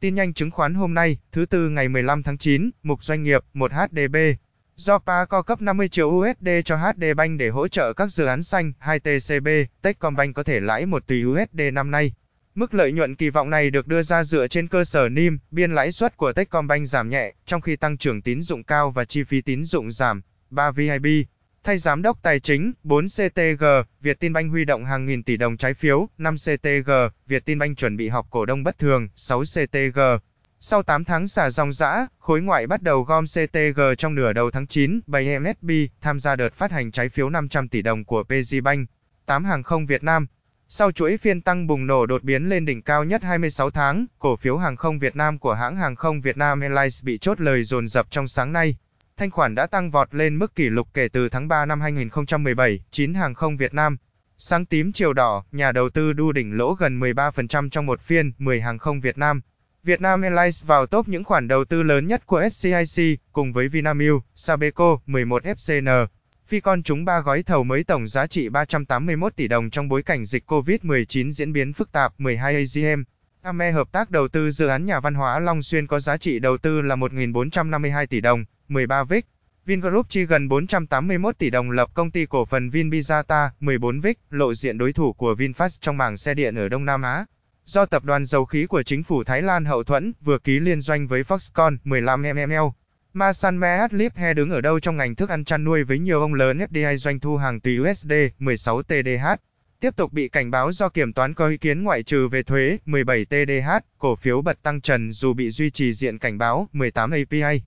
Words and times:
Tin 0.00 0.14
nhanh 0.14 0.34
chứng 0.34 0.50
khoán 0.50 0.74
hôm 0.74 0.94
nay, 0.94 1.16
thứ 1.32 1.46
tư 1.46 1.68
ngày 1.68 1.88
15 1.88 2.22
tháng 2.22 2.38
9, 2.38 2.70
mục 2.82 3.04
doanh 3.04 3.22
nghiệp 3.22 3.44
1 3.54 3.72
HDB. 3.72 4.16
Do 4.76 4.98
PA 4.98 5.24
co 5.24 5.42
cấp 5.42 5.62
50 5.62 5.88
triệu 5.88 6.08
USD 6.08 6.48
cho 6.64 6.76
HD 6.76 7.04
Bank 7.16 7.38
để 7.38 7.48
hỗ 7.48 7.68
trợ 7.68 7.92
các 7.92 8.12
dự 8.12 8.24
án 8.24 8.42
xanh, 8.42 8.72
2 8.78 9.00
TCB, 9.00 9.48
Techcombank 9.82 10.34
có 10.34 10.42
thể 10.42 10.60
lãi 10.60 10.86
1 10.86 11.06
tỷ 11.06 11.24
USD 11.24 11.60
năm 11.72 11.90
nay. 11.90 12.12
Mức 12.54 12.74
lợi 12.74 12.92
nhuận 12.92 13.16
kỳ 13.16 13.30
vọng 13.30 13.50
này 13.50 13.70
được 13.70 13.86
đưa 13.86 14.02
ra 14.02 14.24
dựa 14.24 14.48
trên 14.48 14.68
cơ 14.68 14.84
sở 14.84 15.08
NIM, 15.08 15.38
biên 15.50 15.72
lãi 15.72 15.92
suất 15.92 16.16
của 16.16 16.32
Techcombank 16.32 16.86
giảm 16.88 17.08
nhẹ, 17.08 17.34
trong 17.46 17.60
khi 17.60 17.76
tăng 17.76 17.98
trưởng 17.98 18.22
tín 18.22 18.42
dụng 18.42 18.64
cao 18.64 18.90
và 18.90 19.04
chi 19.04 19.22
phí 19.24 19.40
tín 19.40 19.64
dụng 19.64 19.90
giảm. 19.90 20.22
3 20.50 20.70
VIB 20.70 21.06
Thay 21.64 21.78
giám 21.78 22.02
đốc 22.02 22.22
tài 22.22 22.40
chính, 22.40 22.72
4 22.82 23.06
CTG, 23.06 23.64
Vietinbank 24.00 24.50
huy 24.50 24.64
động 24.64 24.84
hàng 24.84 25.06
nghìn 25.06 25.22
tỷ 25.22 25.36
đồng 25.36 25.56
trái 25.56 25.74
phiếu, 25.74 26.08
5 26.18 26.34
CTG, 26.36 26.90
Vietinbank 27.26 27.78
chuẩn 27.78 27.96
bị 27.96 28.08
họp 28.08 28.26
cổ 28.30 28.44
đông 28.44 28.64
bất 28.64 28.78
thường, 28.78 29.08
6 29.16 29.42
CTG. 29.42 30.00
Sau 30.60 30.82
8 30.82 31.04
tháng 31.04 31.28
xả 31.28 31.50
dòng 31.50 31.72
giã, 31.72 32.06
khối 32.18 32.40
ngoại 32.40 32.66
bắt 32.66 32.82
đầu 32.82 33.02
gom 33.02 33.24
CTG 33.24 33.80
trong 33.98 34.14
nửa 34.14 34.32
đầu 34.32 34.50
tháng 34.50 34.66
9, 34.66 35.00
7MSB 35.06 35.86
tham 36.00 36.20
gia 36.20 36.36
đợt 36.36 36.54
phát 36.54 36.70
hành 36.70 36.90
trái 36.90 37.08
phiếu 37.08 37.30
500 37.30 37.68
tỷ 37.68 37.82
đồng 37.82 38.04
của 38.04 38.22
PGBank. 38.22 38.88
8 39.26 39.44
hàng 39.44 39.62
không 39.62 39.86
Việt 39.86 40.02
Nam 40.02 40.26
sau 40.72 40.92
chuỗi 40.92 41.16
phiên 41.16 41.40
tăng 41.40 41.66
bùng 41.66 41.86
nổ 41.86 42.06
đột 42.06 42.22
biến 42.22 42.48
lên 42.48 42.64
đỉnh 42.64 42.82
cao 42.82 43.04
nhất 43.04 43.22
26 43.22 43.70
tháng, 43.70 44.06
cổ 44.18 44.36
phiếu 44.36 44.56
hàng 44.56 44.76
không 44.76 44.98
Việt 44.98 45.16
Nam 45.16 45.38
của 45.38 45.54
hãng 45.54 45.76
hàng 45.76 45.96
không 45.96 46.20
Việt 46.20 46.36
Nam 46.36 46.60
Airlines 46.60 47.04
bị 47.04 47.18
chốt 47.18 47.40
lời 47.40 47.64
dồn 47.64 47.88
dập 47.88 48.06
trong 48.10 48.28
sáng 48.28 48.52
nay. 48.52 48.76
Thanh 49.20 49.30
khoản 49.30 49.54
đã 49.54 49.66
tăng 49.66 49.90
vọt 49.90 50.14
lên 50.14 50.36
mức 50.36 50.54
kỷ 50.54 50.68
lục 50.68 50.88
kể 50.94 51.08
từ 51.08 51.28
tháng 51.28 51.48
3 51.48 51.66
năm 51.66 51.80
2017, 51.80 52.80
9 52.90 53.14
hàng 53.14 53.34
không 53.34 53.56
Việt 53.56 53.74
Nam. 53.74 53.96
Sáng 54.38 54.66
tím 54.66 54.92
chiều 54.92 55.12
đỏ, 55.12 55.44
nhà 55.52 55.72
đầu 55.72 55.90
tư 55.90 56.12
đu 56.12 56.32
đỉnh 56.32 56.56
lỗ 56.56 56.74
gần 56.74 57.00
13% 57.00 57.68
trong 57.68 57.86
một 57.86 58.00
phiên, 58.00 58.32
10 58.38 58.60
hàng 58.60 58.78
không 58.78 59.00
Việt 59.00 59.18
Nam. 59.18 59.40
Việt 59.82 60.00
Nam 60.00 60.22
Airlines 60.22 60.64
vào 60.64 60.86
top 60.86 61.08
những 61.08 61.24
khoản 61.24 61.48
đầu 61.48 61.64
tư 61.64 61.82
lớn 61.82 62.06
nhất 62.06 62.26
của 62.26 62.48
SCIC, 62.52 63.20
cùng 63.32 63.52
với 63.52 63.68
Vinamilk, 63.68 64.24
Sabeco, 64.34 64.98
11 65.06 65.42
FCN. 65.44 66.06
Phi 66.46 66.60
con 66.60 66.82
trúng 66.82 67.04
3 67.04 67.20
gói 67.20 67.42
thầu 67.42 67.64
mới 67.64 67.84
tổng 67.84 68.08
giá 68.08 68.26
trị 68.26 68.48
381 68.48 69.36
tỷ 69.36 69.48
đồng 69.48 69.70
trong 69.70 69.88
bối 69.88 70.02
cảnh 70.02 70.24
dịch 70.24 70.50
COVID-19 70.50 71.30
diễn 71.30 71.52
biến 71.52 71.72
phức 71.72 71.92
tạp, 71.92 72.20
12 72.20 72.54
AGM. 72.54 73.02
AME 73.42 73.70
hợp 73.70 73.92
tác 73.92 74.10
đầu 74.10 74.28
tư 74.28 74.50
dự 74.50 74.66
án 74.66 74.86
nhà 74.86 75.00
văn 75.00 75.14
hóa 75.14 75.38
Long 75.38 75.62
Xuyên 75.62 75.86
có 75.86 76.00
giá 76.00 76.16
trị 76.16 76.38
đầu 76.38 76.58
tư 76.58 76.80
là 76.80 76.96
1.452 76.96 78.06
tỷ 78.06 78.20
đồng, 78.20 78.44
13 78.70 79.06
VIC. 79.06 79.26
Vingroup 79.66 80.06
chi 80.08 80.24
gần 80.24 80.48
481 80.48 81.38
tỷ 81.38 81.50
đồng 81.50 81.70
lập 81.70 81.90
công 81.94 82.10
ty 82.10 82.26
cổ 82.26 82.44
phần 82.44 82.68
Vinbizata, 82.68 83.48
14 83.60 84.00
VIC, 84.00 84.18
lộ 84.30 84.54
diện 84.54 84.78
đối 84.78 84.92
thủ 84.92 85.12
của 85.12 85.34
VinFast 85.34 85.78
trong 85.80 85.96
mảng 85.96 86.16
xe 86.16 86.34
điện 86.34 86.54
ở 86.54 86.68
Đông 86.68 86.84
Nam 86.84 87.02
Á. 87.02 87.24
Do 87.64 87.86
tập 87.86 88.04
đoàn 88.04 88.24
dầu 88.24 88.44
khí 88.44 88.66
của 88.66 88.82
chính 88.82 89.02
phủ 89.02 89.24
Thái 89.24 89.42
Lan 89.42 89.64
hậu 89.64 89.84
thuẫn, 89.84 90.12
vừa 90.20 90.38
ký 90.38 90.60
liên 90.60 90.80
doanh 90.80 91.06
với 91.06 91.22
Foxconn, 91.22 91.76
15 91.84 92.22
mml. 92.22 92.54
Masan 93.12 93.60
Mehat 93.60 93.90
He 94.14 94.34
đứng 94.34 94.50
ở 94.50 94.60
đâu 94.60 94.80
trong 94.80 94.96
ngành 94.96 95.14
thức 95.14 95.28
ăn 95.28 95.44
chăn 95.44 95.64
nuôi 95.64 95.84
với 95.84 95.98
nhiều 95.98 96.20
ông 96.20 96.34
lớn 96.34 96.58
FDI 96.58 96.96
doanh 96.96 97.20
thu 97.20 97.36
hàng 97.36 97.60
tỷ 97.60 97.78
USD, 97.80 98.12
16 98.38 98.82
TDH. 98.82 99.26
Tiếp 99.80 99.96
tục 99.96 100.12
bị 100.12 100.28
cảnh 100.28 100.50
báo 100.50 100.72
do 100.72 100.88
kiểm 100.88 101.12
toán 101.12 101.34
có 101.34 101.48
ý 101.48 101.56
kiến 101.56 101.82
ngoại 101.82 102.02
trừ 102.02 102.28
về 102.28 102.42
thuế, 102.42 102.78
17 102.86 103.24
TDH, 103.24 103.70
cổ 103.98 104.16
phiếu 104.16 104.42
bật 104.42 104.62
tăng 104.62 104.80
trần 104.80 105.12
dù 105.12 105.32
bị 105.32 105.50
duy 105.50 105.70
trì 105.70 105.92
diện 105.92 106.18
cảnh 106.18 106.38
báo, 106.38 106.68
18 106.72 107.10
API. 107.10 107.60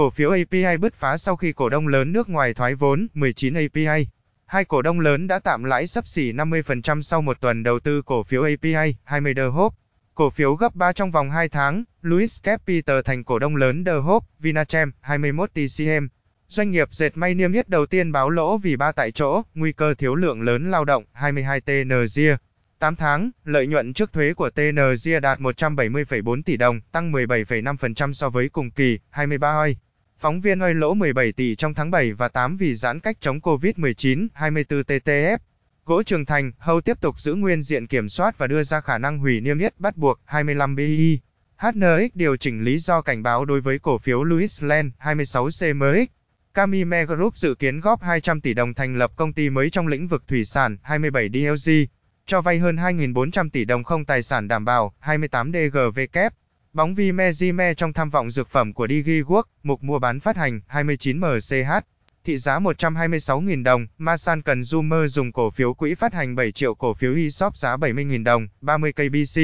Cổ 0.00 0.10
phiếu 0.10 0.30
API 0.30 0.76
bứt 0.80 0.94
phá 0.94 1.16
sau 1.16 1.36
khi 1.36 1.52
cổ 1.52 1.68
đông 1.68 1.88
lớn 1.88 2.12
nước 2.12 2.28
ngoài 2.28 2.54
thoái 2.54 2.74
vốn, 2.74 3.06
19 3.14 3.54
API. 3.54 4.06
Hai 4.46 4.64
cổ 4.64 4.82
đông 4.82 5.00
lớn 5.00 5.26
đã 5.26 5.38
tạm 5.38 5.64
lãi 5.64 5.86
sấp 5.86 6.08
xỉ 6.08 6.32
50% 6.32 7.02
sau 7.02 7.22
một 7.22 7.40
tuần 7.40 7.62
đầu 7.62 7.80
tư 7.80 8.02
cổ 8.02 8.22
phiếu 8.22 8.42
API, 8.42 8.94
20 9.04 9.34
The 9.34 9.42
Hope. 9.42 9.76
Cổ 10.14 10.30
phiếu 10.30 10.54
gấp 10.54 10.74
3 10.74 10.92
trong 10.92 11.10
vòng 11.10 11.30
2 11.30 11.48
tháng, 11.48 11.84
Louis 12.02 12.42
Capital 12.42 13.00
thành 13.04 13.24
cổ 13.24 13.38
đông 13.38 13.56
lớn 13.56 13.84
The 13.84 13.92
Hope, 13.92 14.26
Vinachem, 14.38 14.92
21 15.00 15.50
TCM. 15.54 16.06
Doanh 16.48 16.70
nghiệp 16.70 16.88
dệt 16.90 17.16
may 17.16 17.34
niêm 17.34 17.52
yết 17.52 17.68
đầu 17.68 17.86
tiên 17.86 18.12
báo 18.12 18.30
lỗ 18.30 18.58
vì 18.58 18.76
ba 18.76 18.92
tại 18.92 19.10
chỗ, 19.10 19.42
nguy 19.54 19.72
cơ 19.72 19.94
thiếu 19.94 20.14
lượng 20.14 20.42
lớn 20.42 20.70
lao 20.70 20.84
động, 20.84 21.04
22 21.12 21.60
TNG. 21.60 22.20
8 22.78 22.96
tháng, 22.96 23.30
lợi 23.44 23.66
nhuận 23.66 23.92
trước 23.92 24.12
thuế 24.12 24.34
của 24.34 24.50
TNG 24.50 25.20
đạt 25.22 25.40
170,4 25.40 26.42
tỷ 26.42 26.56
đồng, 26.56 26.80
tăng 26.92 27.12
17,5% 27.12 28.12
so 28.12 28.30
với 28.30 28.48
cùng 28.48 28.70
kỳ, 28.70 28.98
23 29.10 29.52
oi. 29.52 29.76
Phóng 30.20 30.40
viên 30.40 30.62
ơi 30.62 30.74
lỗ 30.74 30.94
17 30.94 31.32
tỷ 31.32 31.54
trong 31.54 31.74
tháng 31.74 31.90
7 31.90 32.12
và 32.12 32.28
8 32.28 32.56
vì 32.56 32.74
giãn 32.74 33.00
cách 33.00 33.16
chống 33.20 33.38
Covid-19, 33.38 34.28
24 34.34 34.80
TTF. 34.80 35.38
Gỗ 35.84 36.02
Trường 36.02 36.26
Thành, 36.26 36.52
Hâu 36.58 36.80
tiếp 36.80 37.00
tục 37.00 37.20
giữ 37.20 37.34
nguyên 37.34 37.62
diện 37.62 37.86
kiểm 37.86 38.08
soát 38.08 38.38
và 38.38 38.46
đưa 38.46 38.62
ra 38.62 38.80
khả 38.80 38.98
năng 38.98 39.18
hủy 39.18 39.40
niêm 39.40 39.58
yết 39.58 39.80
bắt 39.80 39.96
buộc, 39.96 40.20
25 40.24 40.76
BI. 40.76 41.18
HNX 41.56 42.10
điều 42.14 42.36
chỉnh 42.36 42.64
lý 42.64 42.78
do 42.78 43.02
cảnh 43.02 43.22
báo 43.22 43.44
đối 43.44 43.60
với 43.60 43.78
cổ 43.78 43.98
phiếu 43.98 44.24
Louis 44.24 44.62
Land, 44.62 44.92
26 44.98 45.44
CMX. 45.44 46.08
Camime 46.54 47.04
Group 47.04 47.36
dự 47.36 47.54
kiến 47.54 47.80
góp 47.80 48.02
200 48.02 48.40
tỷ 48.40 48.54
đồng 48.54 48.74
thành 48.74 48.96
lập 48.96 49.12
công 49.16 49.32
ty 49.32 49.50
mới 49.50 49.70
trong 49.70 49.86
lĩnh 49.86 50.08
vực 50.08 50.28
thủy 50.28 50.44
sản, 50.44 50.76
27 50.82 51.28
DLG. 51.28 51.70
Cho 52.26 52.40
vay 52.40 52.58
hơn 52.58 52.76
2.400 52.76 53.50
tỷ 53.50 53.64
đồng 53.64 53.84
không 53.84 54.04
tài 54.04 54.22
sản 54.22 54.48
đảm 54.48 54.64
bảo, 54.64 54.94
28 54.98 55.52
DGV 55.52 56.00
kép. 56.12 56.32
Bóng 56.72 56.94
vi 56.94 57.12
Mezime 57.12 57.74
trong 57.74 57.92
tham 57.92 58.10
vọng 58.10 58.30
dược 58.30 58.48
phẩm 58.48 58.72
của 58.72 58.86
DigiWorks, 58.86 59.42
mục 59.62 59.82
mua 59.82 59.98
bán 59.98 60.20
phát 60.20 60.36
hành, 60.36 60.60
29 60.66 61.18
MCH. 61.18 61.70
Thị 62.24 62.36
giá 62.36 62.58
126.000 62.58 63.62
đồng, 63.62 63.86
Masan 63.98 64.42
Consumer 64.42 65.14
dùng 65.14 65.32
cổ 65.32 65.50
phiếu 65.50 65.74
quỹ 65.74 65.94
phát 65.94 66.14
hành 66.14 66.36
7 66.36 66.52
triệu 66.52 66.74
cổ 66.74 66.94
phiếu 66.94 67.14
ESOP 67.14 67.56
giá 67.56 67.76
70.000 67.76 68.24
đồng, 68.24 68.48
30 68.60 68.92
KBC. 68.92 69.40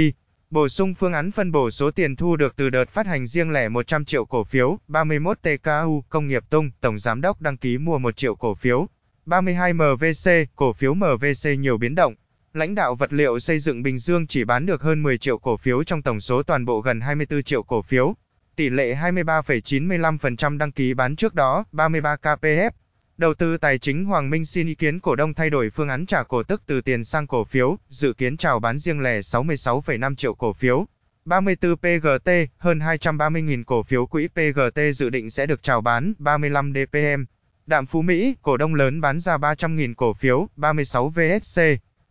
Bổ 0.50 0.68
sung 0.68 0.94
phương 0.94 1.12
án 1.12 1.30
phân 1.30 1.52
bổ 1.52 1.70
số 1.70 1.90
tiền 1.90 2.16
thu 2.16 2.36
được 2.36 2.56
từ 2.56 2.70
đợt 2.70 2.88
phát 2.88 3.06
hành 3.06 3.26
riêng 3.26 3.50
lẻ 3.50 3.68
100 3.68 4.04
triệu 4.04 4.24
cổ 4.24 4.44
phiếu, 4.44 4.78
31 4.88 5.38
TKU, 5.42 6.04
Công 6.08 6.28
nghiệp 6.28 6.44
Tung, 6.50 6.70
Tổng 6.80 6.98
Giám 6.98 7.20
đốc 7.20 7.40
đăng 7.40 7.56
ký 7.56 7.78
mua 7.78 7.98
1 7.98 8.16
triệu 8.16 8.34
cổ 8.34 8.54
phiếu. 8.54 8.88
32 9.24 9.72
MVC, 9.72 10.30
cổ 10.56 10.72
phiếu 10.72 10.94
MVC 10.94 11.58
nhiều 11.58 11.78
biến 11.78 11.94
động. 11.94 12.14
Lãnh 12.56 12.74
đạo 12.74 12.94
vật 12.94 13.12
liệu 13.12 13.38
xây 13.38 13.58
dựng 13.58 13.82
Bình 13.82 13.98
Dương 13.98 14.26
chỉ 14.26 14.44
bán 14.44 14.66
được 14.66 14.82
hơn 14.82 15.02
10 15.02 15.18
triệu 15.18 15.38
cổ 15.38 15.56
phiếu 15.56 15.84
trong 15.84 16.02
tổng 16.02 16.20
số 16.20 16.42
toàn 16.42 16.64
bộ 16.64 16.80
gần 16.80 17.00
24 17.00 17.42
triệu 17.42 17.62
cổ 17.62 17.82
phiếu. 17.82 18.14
Tỷ 18.56 18.70
lệ 18.70 18.94
23,95% 18.94 20.58
đăng 20.58 20.72
ký 20.72 20.94
bán 20.94 21.16
trước 21.16 21.34
đó, 21.34 21.64
33 21.72 22.16
KPF. 22.22 22.70
Đầu 23.18 23.34
tư 23.34 23.56
tài 23.56 23.78
chính 23.78 24.04
Hoàng 24.04 24.30
Minh 24.30 24.46
xin 24.46 24.66
ý 24.66 24.74
kiến 24.74 25.00
cổ 25.00 25.14
đông 25.14 25.34
thay 25.34 25.50
đổi 25.50 25.70
phương 25.70 25.88
án 25.88 26.06
trả 26.06 26.22
cổ 26.22 26.42
tức 26.42 26.62
từ 26.66 26.80
tiền 26.80 27.04
sang 27.04 27.26
cổ 27.26 27.44
phiếu, 27.44 27.78
dự 27.88 28.12
kiến 28.12 28.36
chào 28.36 28.60
bán 28.60 28.78
riêng 28.78 29.00
lẻ 29.00 29.20
66,5 29.20 30.14
triệu 30.14 30.34
cổ 30.34 30.52
phiếu. 30.52 30.86
34 31.24 31.76
PGT, 31.76 32.30
hơn 32.58 32.78
230.000 32.78 33.64
cổ 33.64 33.82
phiếu 33.82 34.06
quỹ 34.06 34.28
PGT 34.28 34.80
dự 34.94 35.10
định 35.10 35.30
sẽ 35.30 35.46
được 35.46 35.62
chào 35.62 35.80
bán, 35.80 36.12
35 36.18 36.72
DPM. 36.74 37.24
Đạm 37.66 37.86
Phú 37.86 38.02
Mỹ, 38.02 38.36
cổ 38.42 38.56
đông 38.56 38.74
lớn 38.74 39.00
bán 39.00 39.20
ra 39.20 39.36
300.000 39.36 39.94
cổ 39.94 40.12
phiếu, 40.12 40.48
36 40.56 41.08
VSC. 41.08 41.60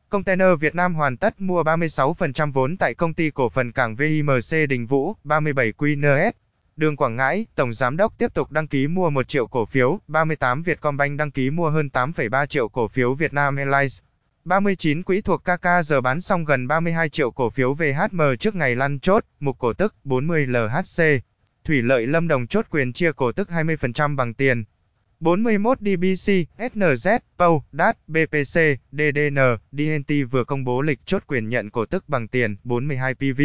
Container 0.10 0.48
Việt 0.60 0.76
Nam 0.76 0.96
hoàn 0.96 1.18
tất 1.18 1.42
mua 1.42 1.64
36% 1.64 2.52
vốn 2.52 2.78
tại 2.78 2.94
công 2.94 3.14
ty 3.14 3.30
cổ 3.30 3.50
phần 3.50 3.72
cảng 3.72 3.96
VIMC 3.96 4.70
Đình 4.70 4.86
Vũ, 4.86 5.16
37 5.24 5.74
QNS. 5.78 6.32
Đường 6.76 6.96
Quảng 6.96 7.16
Ngãi, 7.16 7.46
Tổng 7.56 7.74
Giám 7.74 7.98
đốc 7.98 8.18
tiếp 8.18 8.34
tục 8.34 8.52
đăng 8.52 8.68
ký 8.68 8.88
mua 8.88 9.10
1 9.10 9.28
triệu 9.28 9.48
cổ 9.48 9.66
phiếu, 9.66 10.00
38 10.08 10.64
Vietcombank 10.64 11.18
đăng 11.18 11.32
ký 11.32 11.50
mua 11.50 11.70
hơn 11.70 11.90
8,3 11.94 12.46
triệu 12.46 12.68
cổ 12.68 12.88
phiếu 12.88 13.14
Vietnam 13.14 13.56
Airlines. 13.56 14.02
39 14.46 15.04
quỹ 15.04 15.22
thuộc 15.22 15.44
KK 15.44 15.68
giờ 15.84 16.02
bán 16.02 16.22
xong 16.22 16.46
gần 16.46 16.68
32 16.68 17.10
triệu 17.10 17.32
cổ 17.32 17.50
phiếu 17.50 17.74
VHM 17.74 18.22
trước 18.40 18.56
ngày 18.56 18.76
lăn 18.76 19.00
chốt, 19.00 19.26
mục 19.40 19.60
cổ 19.60 19.74
tức 19.74 19.96
40 20.04 20.48
LHC. 20.48 21.04
Thủy 21.64 21.82
lợi 21.82 22.08
Lâm 22.08 22.28
Đồng 22.28 22.48
chốt 22.48 22.66
quyền 22.70 22.94
chia 22.94 23.12
cổ 23.12 23.32
tức 23.32 23.50
20% 23.50 24.16
bằng 24.16 24.34
tiền. 24.34 24.64
41 25.26 25.80
DBC, 25.82 26.46
SNZ, 26.58 27.20
POW, 27.38 27.62
DAT, 27.72 27.98
BPC, 28.08 28.78
DDN, 28.92 29.38
DNT 29.72 30.12
vừa 30.32 30.44
công 30.44 30.64
bố 30.64 30.82
lịch 30.82 31.06
chốt 31.06 31.24
quyền 31.28 31.50
nhận 31.50 31.70
cổ 31.70 31.86
tức 31.86 32.10
bằng 32.10 32.28
tiền, 32.28 32.56
42 32.64 33.14
PV. 33.14 33.42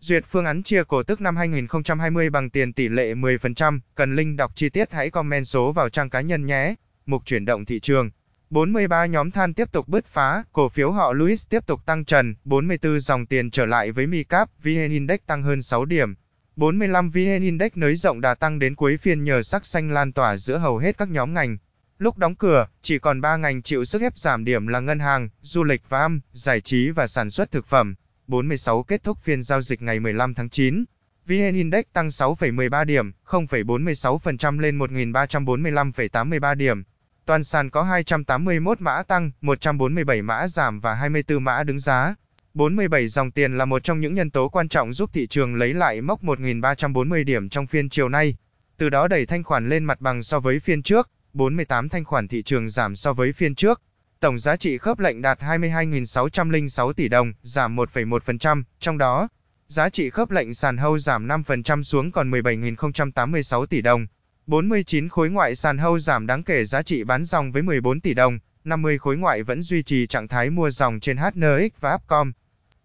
Duyệt 0.00 0.24
phương 0.26 0.44
án 0.44 0.62
chia 0.62 0.82
cổ 0.84 1.02
tức 1.02 1.20
năm 1.20 1.36
2020 1.36 2.30
bằng 2.30 2.50
tiền 2.50 2.72
tỷ 2.72 2.88
lệ 2.88 3.14
10%, 3.14 3.80
cần 3.94 4.16
link 4.16 4.36
đọc 4.36 4.52
chi 4.54 4.68
tiết 4.68 4.92
hãy 4.92 5.10
comment 5.10 5.46
số 5.46 5.72
vào 5.72 5.88
trang 5.88 6.10
cá 6.10 6.20
nhân 6.20 6.46
nhé. 6.46 6.74
Mục 7.06 7.22
chuyển 7.26 7.44
động 7.44 7.64
thị 7.64 7.80
trường. 7.80 8.10
43 8.50 9.06
nhóm 9.06 9.30
than 9.30 9.54
tiếp 9.54 9.72
tục 9.72 9.88
bứt 9.88 10.06
phá, 10.06 10.44
cổ 10.52 10.68
phiếu 10.68 10.90
họ 10.90 11.12
Louis 11.12 11.48
tiếp 11.48 11.66
tục 11.66 11.80
tăng 11.86 12.04
trần, 12.04 12.34
44 12.44 13.00
dòng 13.00 13.26
tiền 13.26 13.50
trở 13.50 13.66
lại 13.66 13.92
với 13.92 14.06
Micap, 14.06 14.50
VN 14.62 14.90
Index 14.90 15.18
tăng 15.26 15.42
hơn 15.42 15.62
6 15.62 15.84
điểm. 15.84 16.14
45 16.58 17.10
VN 17.10 17.42
Index 17.42 17.72
nới 17.74 17.96
rộng 17.96 18.20
đà 18.20 18.34
tăng 18.34 18.58
đến 18.58 18.74
cuối 18.74 18.96
phiên 18.96 19.24
nhờ 19.24 19.42
sắc 19.42 19.66
xanh 19.66 19.90
lan 19.90 20.12
tỏa 20.12 20.36
giữa 20.36 20.58
hầu 20.58 20.78
hết 20.78 20.98
các 20.98 21.08
nhóm 21.08 21.34
ngành. 21.34 21.56
Lúc 21.98 22.18
đóng 22.18 22.34
cửa, 22.34 22.68
chỉ 22.82 22.98
còn 22.98 23.20
3 23.20 23.36
ngành 23.36 23.62
chịu 23.62 23.84
sức 23.84 24.02
ép 24.02 24.18
giảm 24.18 24.44
điểm 24.44 24.66
là 24.66 24.80
ngân 24.80 24.98
hàng, 24.98 25.28
du 25.40 25.64
lịch 25.64 25.82
và 25.88 26.00
âm, 26.00 26.20
giải 26.32 26.60
trí 26.60 26.90
và 26.90 27.06
sản 27.06 27.30
xuất 27.30 27.50
thực 27.50 27.66
phẩm. 27.66 27.94
46 28.26 28.82
kết 28.82 29.04
thúc 29.04 29.18
phiên 29.22 29.42
giao 29.42 29.62
dịch 29.62 29.82
ngày 29.82 30.00
15 30.00 30.34
tháng 30.34 30.48
9. 30.48 30.84
VN 31.26 31.54
Index 31.54 31.84
tăng 31.92 32.08
6,13 32.08 32.84
điểm, 32.84 33.12
0,46% 33.26 34.58
lên 34.60 34.78
1.345,83 34.78 36.54
điểm. 36.54 36.82
Toàn 37.26 37.44
sàn 37.44 37.70
có 37.70 37.82
281 37.82 38.80
mã 38.80 39.02
tăng, 39.02 39.30
147 39.40 40.22
mã 40.22 40.48
giảm 40.48 40.80
và 40.80 40.94
24 40.94 41.44
mã 41.44 41.62
đứng 41.62 41.78
giá. 41.78 42.14
47 42.58 43.08
dòng 43.08 43.30
tiền 43.30 43.58
là 43.58 43.64
một 43.64 43.84
trong 43.84 44.00
những 44.00 44.14
nhân 44.14 44.30
tố 44.30 44.48
quan 44.48 44.68
trọng 44.68 44.92
giúp 44.92 45.10
thị 45.12 45.26
trường 45.26 45.54
lấy 45.54 45.74
lại 45.74 46.00
mốc 46.00 46.22
1.340 46.22 47.24
điểm 47.24 47.48
trong 47.48 47.66
phiên 47.66 47.88
chiều 47.88 48.08
nay, 48.08 48.36
từ 48.76 48.90
đó 48.90 49.08
đẩy 49.08 49.26
thanh 49.26 49.44
khoản 49.44 49.68
lên 49.68 49.84
mặt 49.84 50.00
bằng 50.00 50.22
so 50.22 50.40
với 50.40 50.60
phiên 50.60 50.82
trước, 50.82 51.10
48 51.32 51.88
thanh 51.88 52.04
khoản 52.04 52.28
thị 52.28 52.42
trường 52.42 52.68
giảm 52.68 52.96
so 52.96 53.12
với 53.12 53.32
phiên 53.32 53.54
trước. 53.54 53.82
Tổng 54.20 54.38
giá 54.38 54.56
trị 54.56 54.78
khớp 54.78 54.98
lệnh 54.98 55.22
đạt 55.22 55.40
22.606 55.40 56.92
tỷ 56.92 57.08
đồng, 57.08 57.32
giảm 57.42 57.76
1,1%, 57.76 58.62
trong 58.80 58.98
đó, 58.98 59.28
giá 59.68 59.88
trị 59.88 60.10
khớp 60.10 60.30
lệnh 60.30 60.54
sàn 60.54 60.76
hâu 60.76 60.98
giảm 60.98 61.28
5% 61.28 61.82
xuống 61.82 62.12
còn 62.12 62.30
17.086 62.30 63.66
tỷ 63.66 63.82
đồng. 63.82 64.06
49 64.46 65.08
khối 65.08 65.30
ngoại 65.30 65.54
sàn 65.54 65.78
hâu 65.78 65.98
giảm 65.98 66.26
đáng 66.26 66.42
kể 66.42 66.64
giá 66.64 66.82
trị 66.82 67.04
bán 67.04 67.24
dòng 67.24 67.52
với 67.52 67.62
14 67.62 68.00
tỷ 68.00 68.14
đồng, 68.14 68.38
50 68.64 68.98
khối 68.98 69.16
ngoại 69.16 69.42
vẫn 69.42 69.62
duy 69.62 69.82
trì 69.82 70.06
trạng 70.06 70.28
thái 70.28 70.50
mua 70.50 70.70
dòng 70.70 71.00
trên 71.00 71.16
HNX 71.16 71.80
và 71.80 71.94
Upcom. 71.94 72.32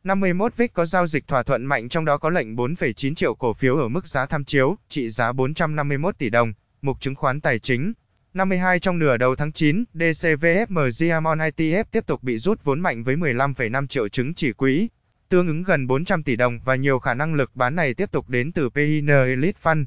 51 0.06 0.58
VIX 0.58 0.72
có 0.74 0.86
giao 0.86 1.08
dịch 1.08 1.28
thỏa 1.28 1.44
thuận 1.44 1.66
mạnh 1.66 1.90
trong 1.90 2.06
đó 2.06 2.18
có 2.18 2.30
lệnh 2.30 2.56
4,9 2.56 3.16
triệu 3.16 3.36
cổ 3.36 3.54
phiếu 3.54 3.78
ở 3.78 3.88
mức 3.88 4.08
giá 4.08 4.26
tham 4.26 4.44
chiếu, 4.44 4.78
trị 4.90 5.10
giá 5.10 5.32
451 5.32 6.18
tỷ 6.18 6.30
đồng, 6.30 6.54
mục 6.82 7.02
chứng 7.02 7.16
khoán 7.16 7.42
tài 7.42 7.60
chính. 7.60 7.94
52 8.34 8.80
trong 8.80 9.00
nửa 9.00 9.18
đầu 9.18 9.36
tháng 9.36 9.52
9, 9.52 9.84
DCVFM 9.94 10.90
Diamond 10.90 11.42
ITF 11.42 11.84
tiếp 11.92 12.06
tục 12.08 12.24
bị 12.24 12.38
rút 12.38 12.64
vốn 12.64 12.80
mạnh 12.80 13.04
với 13.04 13.16
15,5 13.16 13.88
triệu 13.88 14.10
chứng 14.10 14.34
chỉ 14.34 14.54
quỹ, 14.54 14.88
tương 15.30 15.48
ứng 15.48 15.64
gần 15.64 15.88
400 15.88 16.24
tỷ 16.24 16.36
đồng 16.36 16.60
và 16.66 16.76
nhiều 16.76 17.00
khả 17.00 17.14
năng 17.14 17.34
lực 17.34 17.56
bán 17.56 17.76
này 17.76 17.94
tiếp 17.94 18.12
tục 18.12 18.30
đến 18.30 18.52
từ 18.52 18.70
PIN 18.70 19.08
Elite 19.08 19.60
Fund. 19.64 19.86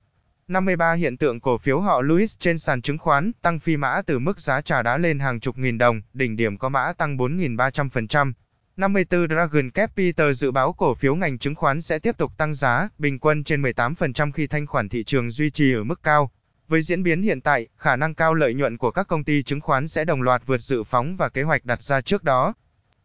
53 0.49 0.93
hiện 0.93 1.17
tượng 1.17 1.41
cổ 1.41 1.59
phiếu 1.59 1.81
họ 1.81 2.03
Louis 2.03 2.37
trên 2.39 2.59
sàn 2.59 2.83
chứng 2.83 2.99
khoán 2.99 3.33
tăng 3.43 3.59
phi 3.59 3.77
mã 3.77 4.03
từ 4.07 4.19
mức 4.19 4.41
giá 4.41 4.61
trà 4.61 4.83
đá 4.83 4.99
lên 4.99 5.19
hàng 5.19 5.41
chục 5.41 5.59
nghìn 5.59 5.79
đồng, 5.79 6.03
đỉnh 6.13 6.37
điểm 6.37 6.59
có 6.59 6.69
mã 6.69 6.93
tăng 6.93 7.17
4.300%. 7.17 8.33
54 8.79 9.29
Dragon 9.29 9.71
Capital 9.71 10.33
dự 10.33 10.51
báo 10.51 10.73
cổ 10.73 10.95
phiếu 10.95 11.15
ngành 11.15 11.39
chứng 11.39 11.55
khoán 11.55 11.81
sẽ 11.81 11.99
tiếp 11.99 12.19
tục 12.19 12.33
tăng 12.37 12.55
giá, 12.55 12.89
bình 12.99 13.19
quân 13.19 13.45
trên 13.45 13.63
18% 13.63 14.33
khi 14.33 14.47
thanh 14.47 14.67
khoản 14.67 14.89
thị 14.89 15.05
trường 15.05 15.31
duy 15.31 15.51
trì 15.51 15.73
ở 15.73 15.85
mức 15.85 16.03
cao. 16.03 16.31
Với 16.69 16.83
diễn 16.83 17.03
biến 17.03 17.23
hiện 17.23 17.41
tại, 17.41 17.69
khả 17.77 17.97
năng 17.97 18.15
cao 18.15 18.35
lợi 18.35 18.55
nhuận 18.55 18.77
của 18.77 18.91
các 18.91 19.09
công 19.09 19.25
ty 19.25 19.43
chứng 19.43 19.61
khoán 19.61 19.89
sẽ 19.89 20.05
đồng 20.05 20.23
loạt 20.23 20.43
vượt 20.47 20.61
dự 20.61 20.83
phóng 20.83 21.17
và 21.17 21.29
kế 21.29 21.43
hoạch 21.43 21.65
đặt 21.65 21.83
ra 21.83 22.01
trước 22.01 22.25
đó. 22.25 22.55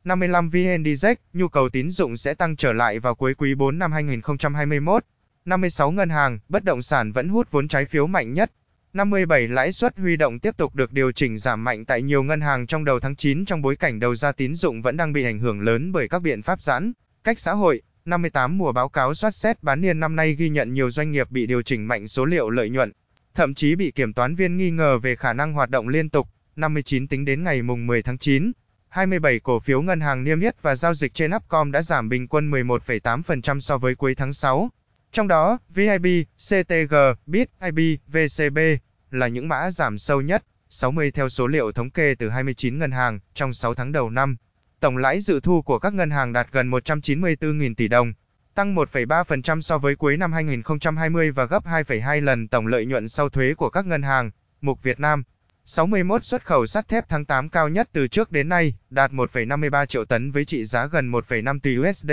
55 0.03 0.49
VN 0.49 0.83
Direct, 0.85 1.21
nhu 1.33 1.47
cầu 1.47 1.69
tín 1.69 1.89
dụng 1.89 2.17
sẽ 2.17 2.33
tăng 2.33 2.55
trở 2.55 2.73
lại 2.73 2.99
vào 2.99 3.15
cuối 3.15 3.33
quý 3.33 3.55
4 3.55 3.79
năm 3.79 3.91
2021. 3.91 5.05
56 5.45 5.91
ngân 5.91 6.09
hàng, 6.09 6.39
bất 6.49 6.63
động 6.63 6.81
sản 6.81 7.11
vẫn 7.11 7.29
hút 7.29 7.51
vốn 7.51 7.67
trái 7.67 7.85
phiếu 7.85 8.07
mạnh 8.07 8.33
nhất. 8.33 8.51
57 8.93 9.47
lãi 9.47 9.71
suất 9.71 9.97
huy 9.97 10.15
động 10.15 10.39
tiếp 10.39 10.57
tục 10.57 10.75
được 10.75 10.91
điều 10.91 11.11
chỉnh 11.11 11.37
giảm 11.37 11.63
mạnh 11.63 11.85
tại 11.85 12.01
nhiều 12.01 12.23
ngân 12.23 12.41
hàng 12.41 12.67
trong 12.67 12.85
đầu 12.85 12.99
tháng 12.99 13.15
9 13.15 13.45
trong 13.45 13.61
bối 13.61 13.75
cảnh 13.75 13.99
đầu 13.99 14.15
ra 14.15 14.31
tín 14.31 14.55
dụng 14.55 14.81
vẫn 14.81 14.97
đang 14.97 15.13
bị 15.13 15.23
ảnh 15.23 15.39
hưởng 15.39 15.61
lớn 15.61 15.91
bởi 15.91 16.07
các 16.07 16.21
biện 16.21 16.41
pháp 16.41 16.61
giãn 16.61 16.93
cách 17.23 17.39
xã 17.39 17.53
hội. 17.53 17.81
58 18.05 18.57
mùa 18.57 18.71
báo 18.71 18.89
cáo 18.89 19.13
soát 19.13 19.31
xét 19.31 19.63
bán 19.63 19.81
niên 19.81 19.99
năm 19.99 20.15
nay 20.15 20.35
ghi 20.35 20.49
nhận 20.49 20.73
nhiều 20.73 20.91
doanh 20.91 21.11
nghiệp 21.11 21.31
bị 21.31 21.45
điều 21.45 21.61
chỉnh 21.61 21.87
mạnh 21.87 22.07
số 22.07 22.25
liệu 22.25 22.49
lợi 22.49 22.69
nhuận, 22.69 22.91
thậm 23.35 23.53
chí 23.53 23.75
bị 23.75 23.91
kiểm 23.91 24.13
toán 24.13 24.35
viên 24.35 24.57
nghi 24.57 24.71
ngờ 24.71 24.99
về 24.99 25.15
khả 25.15 25.33
năng 25.33 25.53
hoạt 25.53 25.69
động 25.69 25.87
liên 25.87 26.09
tục. 26.09 26.27
59 26.55 27.07
tính 27.07 27.25
đến 27.25 27.43
ngày 27.43 27.61
mùng 27.61 27.87
10 27.87 28.01
tháng 28.01 28.17
9, 28.17 28.51
27 28.89 29.39
cổ 29.39 29.59
phiếu 29.59 29.81
ngân 29.81 29.99
hàng 29.99 30.23
niêm 30.23 30.39
yết 30.39 30.61
và 30.61 30.75
giao 30.75 30.93
dịch 30.93 31.13
trên 31.13 31.31
Upcom 31.35 31.71
đã 31.71 31.81
giảm 31.81 32.09
bình 32.09 32.27
quân 32.27 32.51
11,8% 32.51 33.59
so 33.59 33.77
với 33.77 33.95
cuối 33.95 34.15
tháng 34.15 34.33
6. 34.33 34.69
Trong 35.11 35.27
đó, 35.27 35.57
VIB, 35.69 36.05
CTG, 36.37 36.95
BIT, 37.25 37.49
IB, 37.61 37.79
VCB 38.07 38.57
là 39.11 39.27
những 39.27 39.47
mã 39.47 39.71
giảm 39.71 39.97
sâu 39.97 40.21
nhất, 40.21 40.43
60 40.69 41.11
theo 41.11 41.29
số 41.29 41.47
liệu 41.47 41.71
thống 41.71 41.89
kê 41.89 42.15
từ 42.15 42.29
29 42.29 42.79
ngân 42.79 42.91
hàng 42.91 43.19
trong 43.33 43.53
6 43.53 43.73
tháng 43.73 43.91
đầu 43.91 44.09
năm. 44.09 44.37
Tổng 44.79 44.97
lãi 44.97 45.21
dự 45.21 45.39
thu 45.39 45.61
của 45.61 45.79
các 45.79 45.93
ngân 45.93 46.11
hàng 46.11 46.33
đạt 46.33 46.47
gần 46.51 46.71
194.000 46.71 47.75
tỷ 47.75 47.87
đồng, 47.87 48.13
tăng 48.55 48.75
1,3% 48.75 49.61
so 49.61 49.77
với 49.77 49.95
cuối 49.95 50.17
năm 50.17 50.33
2020 50.33 51.31
và 51.31 51.45
gấp 51.45 51.65
2,2 51.65 52.21
lần 52.21 52.47
tổng 52.47 52.67
lợi 52.67 52.85
nhuận 52.85 53.09
sau 53.09 53.29
thuế 53.29 53.53
của 53.53 53.69
các 53.69 53.85
ngân 53.85 54.01
hàng. 54.01 54.31
Mục 54.61 54.83
Việt 54.83 54.99
Nam 54.99 55.23
61 55.65 56.23
xuất 56.23 56.45
khẩu 56.45 56.65
sắt 56.65 56.87
thép 56.87 57.09
tháng 57.09 57.25
8 57.25 57.49
cao 57.49 57.69
nhất 57.69 57.89
từ 57.93 58.07
trước 58.07 58.31
đến 58.31 58.49
nay, 58.49 58.75
đạt 58.89 59.11
1,53 59.11 59.85
triệu 59.85 60.05
tấn 60.05 60.31
với 60.31 60.45
trị 60.45 60.65
giá 60.65 60.85
gần 60.85 61.11
1,5 61.11 61.59
tỷ 61.59 61.77
USD, 61.79 62.11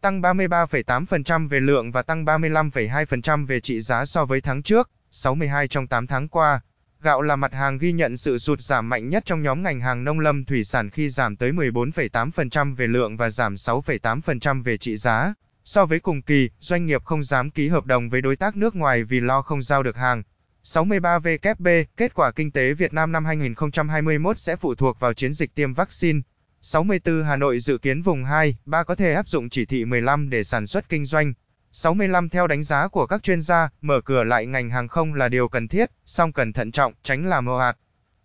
tăng 0.00 0.22
33,8% 0.22 1.48
về 1.48 1.60
lượng 1.60 1.92
và 1.92 2.02
tăng 2.02 2.24
35,2% 2.24 3.46
về 3.46 3.60
trị 3.60 3.80
giá 3.80 4.04
so 4.04 4.24
với 4.24 4.40
tháng 4.40 4.62
trước, 4.62 4.90
62 5.10 5.68
trong 5.68 5.86
8 5.86 6.06
tháng 6.06 6.28
qua. 6.28 6.60
Gạo 7.02 7.22
là 7.22 7.36
mặt 7.36 7.52
hàng 7.54 7.78
ghi 7.78 7.92
nhận 7.92 8.16
sự 8.16 8.38
sụt 8.38 8.60
giảm 8.60 8.88
mạnh 8.88 9.08
nhất 9.08 9.22
trong 9.26 9.42
nhóm 9.42 9.62
ngành 9.62 9.80
hàng 9.80 10.04
nông 10.04 10.20
lâm 10.20 10.44
thủy 10.44 10.64
sản 10.64 10.90
khi 10.90 11.08
giảm 11.08 11.36
tới 11.36 11.52
14,8% 11.52 12.76
về 12.76 12.86
lượng 12.86 13.16
và 13.16 13.30
giảm 13.30 13.54
6,8% 13.54 14.62
về 14.62 14.76
trị 14.76 14.96
giá. 14.96 15.34
So 15.64 15.86
với 15.86 16.00
cùng 16.00 16.22
kỳ, 16.22 16.50
doanh 16.60 16.86
nghiệp 16.86 17.04
không 17.04 17.24
dám 17.24 17.50
ký 17.50 17.68
hợp 17.68 17.84
đồng 17.84 18.08
với 18.08 18.20
đối 18.20 18.36
tác 18.36 18.56
nước 18.56 18.76
ngoài 18.76 19.04
vì 19.04 19.20
lo 19.20 19.42
không 19.42 19.62
giao 19.62 19.82
được 19.82 19.96
hàng. 19.96 20.22
63 20.62 21.18
VKB, 21.18 21.68
kết 21.96 22.14
quả 22.14 22.30
kinh 22.30 22.50
tế 22.50 22.72
Việt 22.72 22.92
Nam 22.92 23.12
năm 23.12 23.24
2021 23.24 24.38
sẽ 24.38 24.56
phụ 24.56 24.74
thuộc 24.74 25.00
vào 25.00 25.12
chiến 25.12 25.32
dịch 25.32 25.54
tiêm 25.54 25.74
vaccine. 25.74 26.20
64 26.62 27.22
Hà 27.24 27.36
Nội 27.36 27.60
dự 27.60 27.78
kiến 27.78 28.02
vùng 28.02 28.24
2, 28.24 28.56
3 28.64 28.82
có 28.82 28.94
thể 28.94 29.12
áp 29.12 29.28
dụng 29.28 29.48
chỉ 29.48 29.64
thị 29.64 29.84
15 29.84 30.30
để 30.30 30.44
sản 30.44 30.66
xuất 30.66 30.88
kinh 30.88 31.06
doanh. 31.06 31.32
65 31.72 32.28
Theo 32.28 32.46
đánh 32.46 32.62
giá 32.62 32.88
của 32.88 33.06
các 33.06 33.22
chuyên 33.22 33.40
gia, 33.40 33.68
mở 33.80 34.00
cửa 34.00 34.24
lại 34.24 34.46
ngành 34.46 34.70
hàng 34.70 34.88
không 34.88 35.14
là 35.14 35.28
điều 35.28 35.48
cần 35.48 35.68
thiết, 35.68 35.90
song 36.06 36.32
cần 36.32 36.52
thận 36.52 36.72
trọng, 36.72 36.92
tránh 37.02 37.26
làm 37.26 37.46
ồ 37.48 37.56
ạt. 37.56 37.76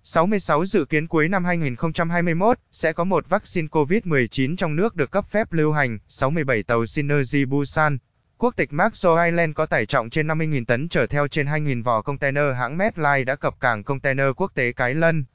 66 0.03 0.65
Dự 0.65 0.85
kiến 0.85 1.07
cuối 1.07 1.29
năm 1.29 1.45
2021, 1.45 2.59
sẽ 2.71 2.93
có 2.93 3.03
một 3.03 3.29
vaccine 3.29 3.67
COVID-19 3.67 4.55
trong 4.55 4.75
nước 4.75 4.95
được 4.95 5.11
cấp 5.11 5.25
phép 5.29 5.53
lưu 5.53 5.71
hành, 5.71 5.97
67 6.07 6.63
tàu 6.63 6.85
Synergy 6.85 7.45
Busan. 7.45 7.97
Quốc 8.37 8.55
tịch 8.55 8.73
Maxo 8.73 9.25
Island 9.25 9.53
có 9.55 9.65
tải 9.65 9.85
trọng 9.85 10.09
trên 10.09 10.27
50.000 10.27 10.65
tấn 10.65 10.89
chở 10.89 11.07
theo 11.07 11.27
trên 11.27 11.47
2.000 11.47 11.83
vỏ 11.83 12.01
container 12.01 12.55
hãng 12.57 12.77
Medline 12.77 13.23
đã 13.23 13.35
cập 13.35 13.59
cảng 13.59 13.83
container 13.83 14.27
quốc 14.35 14.51
tế 14.55 14.71
Cái 14.71 14.93
Lân. 14.93 15.25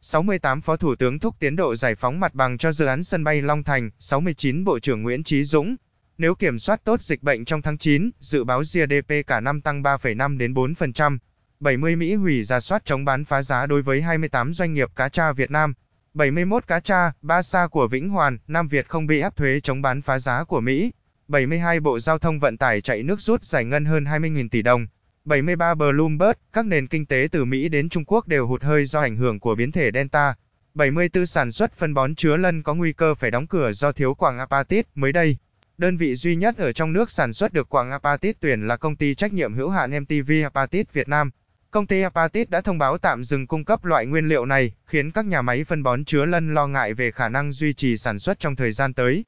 68 0.00 0.60
Phó 0.60 0.76
Thủ 0.76 0.94
tướng 0.94 1.18
thúc 1.18 1.36
tiến 1.38 1.56
độ 1.56 1.76
giải 1.76 1.94
phóng 1.94 2.20
mặt 2.20 2.34
bằng 2.34 2.58
cho 2.58 2.72
dự 2.72 2.86
án 2.86 3.04
sân 3.04 3.24
bay 3.24 3.42
Long 3.42 3.62
Thành, 3.62 3.90
69 3.98 4.64
Bộ 4.64 4.78
trưởng 4.78 5.02
Nguyễn 5.02 5.24
Chí 5.24 5.44
Dũng. 5.44 5.76
Nếu 6.18 6.34
kiểm 6.34 6.58
soát 6.58 6.84
tốt 6.84 7.02
dịch 7.02 7.22
bệnh 7.22 7.44
trong 7.44 7.62
tháng 7.62 7.78
9, 7.78 8.10
dự 8.20 8.44
báo 8.44 8.60
GDP 8.60 9.26
cả 9.26 9.40
năm 9.40 9.60
tăng 9.60 9.82
3,5 9.82 10.38
đến 10.38 10.54
4%. 10.54 11.18
70 11.60 11.96
Mỹ 11.96 12.14
hủy 12.14 12.44
ra 12.44 12.60
soát 12.60 12.84
chống 12.84 13.04
bán 13.04 13.24
phá 13.24 13.42
giá 13.42 13.66
đối 13.66 13.82
với 13.82 14.02
28 14.02 14.54
doanh 14.54 14.74
nghiệp 14.74 14.88
cá 14.96 15.08
tra 15.08 15.32
Việt 15.32 15.50
Nam. 15.50 15.74
71 16.14 16.66
cá 16.66 16.80
tra, 16.80 17.12
ba 17.22 17.42
sa 17.42 17.66
của 17.66 17.88
Vĩnh 17.88 18.08
Hoàn, 18.08 18.38
Nam 18.46 18.68
Việt 18.68 18.88
không 18.88 19.06
bị 19.06 19.20
áp 19.20 19.36
thuế 19.36 19.60
chống 19.60 19.82
bán 19.82 20.02
phá 20.02 20.18
giá 20.18 20.44
của 20.44 20.60
Mỹ. 20.60 20.92
72 21.28 21.80
Bộ 21.80 22.00
Giao 22.00 22.18
thông 22.18 22.38
Vận 22.38 22.56
tải 22.56 22.80
chạy 22.80 23.02
nước 23.02 23.20
rút 23.20 23.44
giải 23.44 23.64
ngân 23.64 23.84
hơn 23.84 24.04
20.000 24.04 24.48
tỷ 24.48 24.62
đồng. 24.62 24.86
73 25.28 25.74
Bloomberg, 25.74 26.32
các 26.52 26.66
nền 26.66 26.86
kinh 26.86 27.06
tế 27.06 27.28
từ 27.32 27.44
Mỹ 27.44 27.68
đến 27.68 27.88
Trung 27.88 28.04
Quốc 28.04 28.28
đều 28.28 28.46
hụt 28.46 28.62
hơi 28.62 28.84
do 28.84 29.00
ảnh 29.00 29.16
hưởng 29.16 29.40
của 29.40 29.54
biến 29.54 29.72
thể 29.72 29.90
Delta. 29.94 30.34
74 30.74 31.26
sản 31.26 31.52
xuất 31.52 31.72
phân 31.72 31.94
bón 31.94 32.14
chứa 32.14 32.36
lân 32.36 32.62
có 32.62 32.74
nguy 32.74 32.92
cơ 32.92 33.14
phải 33.14 33.30
đóng 33.30 33.46
cửa 33.46 33.72
do 33.72 33.92
thiếu 33.92 34.14
quảng 34.14 34.38
apatit 34.38 34.86
mới 34.94 35.12
đây. 35.12 35.36
Đơn 35.78 35.96
vị 35.96 36.14
duy 36.14 36.36
nhất 36.36 36.56
ở 36.58 36.72
trong 36.72 36.92
nước 36.92 37.10
sản 37.10 37.32
xuất 37.32 37.52
được 37.52 37.68
quảng 37.68 37.90
apatit 37.90 38.40
tuyển 38.40 38.66
là 38.66 38.76
công 38.76 38.96
ty 38.96 39.14
trách 39.14 39.32
nhiệm 39.32 39.54
hữu 39.54 39.70
hạn 39.70 39.90
MTV 40.00 40.32
Apatit 40.42 40.92
Việt 40.92 41.08
Nam. 41.08 41.30
Công 41.70 41.86
ty 41.86 42.02
Apatit 42.02 42.50
đã 42.50 42.60
thông 42.60 42.78
báo 42.78 42.98
tạm 42.98 43.24
dừng 43.24 43.46
cung 43.46 43.64
cấp 43.64 43.84
loại 43.84 44.06
nguyên 44.06 44.28
liệu 44.28 44.46
này, 44.46 44.72
khiến 44.86 45.10
các 45.10 45.26
nhà 45.26 45.42
máy 45.42 45.64
phân 45.64 45.82
bón 45.82 46.04
chứa 46.04 46.24
lân 46.24 46.54
lo 46.54 46.66
ngại 46.66 46.94
về 46.94 47.10
khả 47.10 47.28
năng 47.28 47.52
duy 47.52 47.72
trì 47.72 47.96
sản 47.96 48.18
xuất 48.18 48.40
trong 48.40 48.56
thời 48.56 48.72
gian 48.72 48.94
tới. 48.94 49.24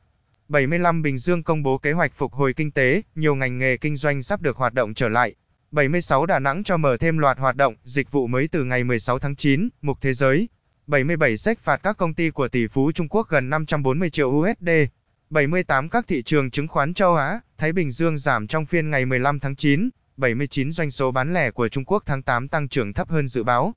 75 0.48 1.02
Bình 1.02 1.18
Dương 1.18 1.42
công 1.42 1.62
bố 1.62 1.78
kế 1.78 1.92
hoạch 1.92 2.12
phục 2.14 2.32
hồi 2.32 2.52
kinh 2.52 2.70
tế, 2.70 3.02
nhiều 3.14 3.34
ngành 3.34 3.58
nghề 3.58 3.76
kinh 3.76 3.96
doanh 3.96 4.22
sắp 4.22 4.42
được 4.42 4.56
hoạt 4.56 4.74
động 4.74 4.94
trở 4.94 5.08
lại. 5.08 5.34
76 5.72 6.26
Đà 6.26 6.38
Nẵng 6.38 6.64
cho 6.64 6.76
mở 6.76 6.96
thêm 6.96 7.18
loạt 7.18 7.38
hoạt 7.38 7.56
động, 7.56 7.74
dịch 7.84 8.10
vụ 8.10 8.26
mới 8.26 8.48
từ 8.48 8.64
ngày 8.64 8.84
16 8.84 9.18
tháng 9.18 9.36
9, 9.36 9.68
mục 9.82 9.98
thế 10.00 10.14
giới. 10.14 10.48
77 10.86 11.36
sách 11.36 11.58
phạt 11.58 11.76
các 11.82 11.96
công 11.96 12.14
ty 12.14 12.30
của 12.30 12.48
tỷ 12.48 12.66
phú 12.66 12.92
Trung 12.92 13.08
Quốc 13.08 13.28
gần 13.28 13.50
540 13.50 14.10
triệu 14.10 14.28
USD. 14.28 14.68
78 15.30 15.88
các 15.88 16.06
thị 16.08 16.22
trường 16.22 16.50
chứng 16.50 16.68
khoán 16.68 16.94
châu 16.94 17.16
Á, 17.16 17.40
Thái 17.58 17.72
Bình 17.72 17.90
Dương 17.90 18.18
giảm 18.18 18.46
trong 18.46 18.66
phiên 18.66 18.90
ngày 18.90 19.06
15 19.06 19.40
tháng 19.40 19.56
9. 19.56 19.88
79 20.16 20.72
doanh 20.72 20.90
số 20.90 21.10
bán 21.10 21.34
lẻ 21.34 21.50
của 21.50 21.68
Trung 21.68 21.84
Quốc 21.84 22.02
tháng 22.06 22.22
8 22.22 22.48
tăng 22.48 22.68
trưởng 22.68 22.92
thấp 22.92 23.08
hơn 23.08 23.28
dự 23.28 23.42
báo. 23.42 23.74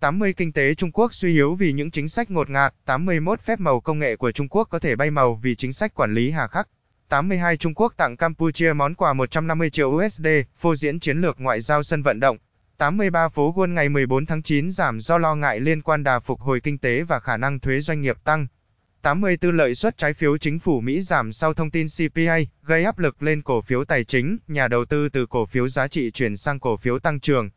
80 0.00 0.32
kinh 0.32 0.52
tế 0.52 0.74
Trung 0.74 0.92
Quốc 0.92 1.14
suy 1.14 1.32
yếu 1.32 1.54
vì 1.54 1.72
những 1.72 1.90
chính 1.90 2.08
sách 2.08 2.30
ngột 2.30 2.50
ngạt, 2.50 2.74
81 2.84 3.40
phép 3.40 3.60
màu 3.60 3.80
công 3.80 3.98
nghệ 3.98 4.16
của 4.16 4.32
Trung 4.32 4.48
Quốc 4.48 4.68
có 4.70 4.78
thể 4.78 4.96
bay 4.96 5.10
màu 5.10 5.34
vì 5.34 5.54
chính 5.54 5.72
sách 5.72 5.94
quản 5.94 6.14
lý 6.14 6.30
hà 6.30 6.46
khắc. 6.46 6.68
82 7.12 7.56
Trung 7.56 7.74
Quốc 7.74 7.94
tặng 7.96 8.16
Campuchia 8.16 8.72
món 8.72 8.94
quà 8.94 9.12
150 9.12 9.70
triệu 9.70 9.90
USD, 9.90 10.26
phô 10.56 10.76
diễn 10.76 11.00
chiến 11.00 11.20
lược 11.20 11.40
ngoại 11.40 11.60
giao 11.60 11.82
sân 11.82 12.02
vận 12.02 12.20
động. 12.20 12.36
83 12.78 13.28
phố 13.28 13.52
Wall 13.52 13.72
ngày 13.72 13.88
14 13.88 14.26
tháng 14.26 14.42
9 14.42 14.70
giảm 14.70 15.00
do 15.00 15.18
lo 15.18 15.34
ngại 15.34 15.60
liên 15.60 15.82
quan 15.82 16.02
đà 16.04 16.18
phục 16.18 16.40
hồi 16.40 16.60
kinh 16.60 16.78
tế 16.78 17.02
và 17.02 17.20
khả 17.20 17.36
năng 17.36 17.60
thuế 17.60 17.80
doanh 17.80 18.00
nghiệp 18.00 18.16
tăng. 18.24 18.46
84 19.02 19.56
lợi 19.56 19.74
suất 19.74 19.96
trái 19.96 20.14
phiếu 20.14 20.38
chính 20.38 20.58
phủ 20.58 20.80
Mỹ 20.80 21.00
giảm 21.00 21.32
sau 21.32 21.54
thông 21.54 21.70
tin 21.70 21.86
CPI, 21.98 22.48
gây 22.62 22.84
áp 22.84 22.98
lực 22.98 23.22
lên 23.22 23.42
cổ 23.42 23.60
phiếu 23.60 23.84
tài 23.84 24.04
chính, 24.04 24.38
nhà 24.48 24.68
đầu 24.68 24.84
tư 24.84 25.08
từ 25.08 25.26
cổ 25.26 25.46
phiếu 25.46 25.68
giá 25.68 25.88
trị 25.88 26.10
chuyển 26.10 26.36
sang 26.36 26.60
cổ 26.60 26.76
phiếu 26.76 26.98
tăng 26.98 27.20
trưởng. 27.20 27.50